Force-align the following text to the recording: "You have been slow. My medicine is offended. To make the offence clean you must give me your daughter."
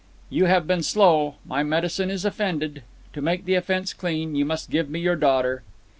"You 0.31 0.45
have 0.45 0.65
been 0.65 0.81
slow. 0.81 1.35
My 1.45 1.61
medicine 1.61 2.09
is 2.09 2.25
offended. 2.25 2.81
To 3.13 3.21
make 3.21 3.45
the 3.45 3.53
offence 3.53 3.93
clean 3.93 4.33
you 4.33 4.45
must 4.45 4.71
give 4.71 4.89
me 4.89 4.99
your 4.99 5.15
daughter." 5.15 5.61